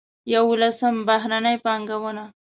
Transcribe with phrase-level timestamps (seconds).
[0.33, 2.23] یولسم: بهرنۍ پانګونه.